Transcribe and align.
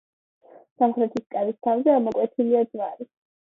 სამხრეთი 0.79 1.23
კარის 1.35 1.61
თავზე 1.69 1.95
ამოკვეთილია 1.99 2.65
ჯვარი. 2.75 3.11